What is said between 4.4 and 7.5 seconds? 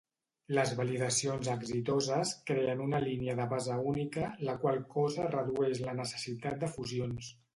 la qual cosa redueix la necessitat de fusions.